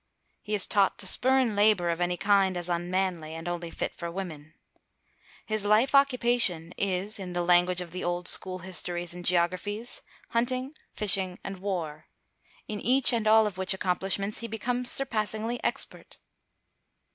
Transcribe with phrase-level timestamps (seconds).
[0.41, 4.09] He is taught to spurn labor of any kind as unmanly, and only fit for
[4.09, 4.55] women.
[5.45, 10.73] His life occupation is, in the language of the old school histories and geographies, "hunting,
[10.95, 12.07] fishing and war,"
[12.67, 16.17] in each and all of which accomplishments he becomes surpassingly expert.